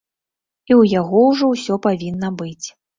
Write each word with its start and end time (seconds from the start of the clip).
І 0.69 0.73
ў 0.79 0.95
яго 0.99 1.21
ўжо 1.29 1.53
ўсё 1.53 1.81
павінна 1.87 2.37
быць. 2.45 2.67